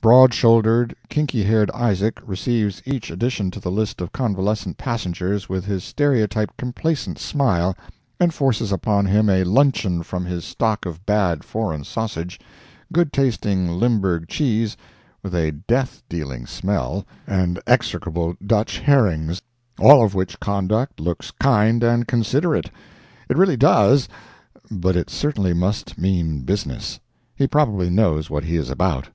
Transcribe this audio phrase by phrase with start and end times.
[0.00, 5.66] Broad shouldered, kinky haired Isaac receives each addition to the list of convalescent passengers with
[5.66, 7.76] his stereotyped complacent smile,
[8.18, 12.40] and forces upon him a luncheon from his stock of bad foreign sausage,
[12.90, 14.78] good tasting Limberg cheese,
[15.22, 22.08] with a death dealing smell, and execrable Dutch herrings—all of which conduct looks kind and
[22.08, 24.08] considerate—it really does
[24.70, 26.98] but it certainly must mean business.
[27.34, 29.10] He probably knows what he is about.